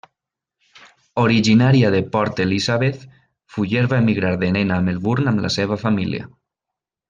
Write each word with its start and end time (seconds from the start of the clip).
Originària 1.23 1.91
de 1.97 1.99
Port 2.15 2.41
Elizabeth, 2.45 3.05
Fuller 3.57 3.85
va 3.95 4.01
emigrar 4.05 4.35
de 4.47 4.53
nena 4.59 4.81
a 4.81 4.87
Melbourne 4.89 5.33
amb 5.35 5.49
la 5.49 5.57
seva 5.61 5.79
família. 5.87 6.29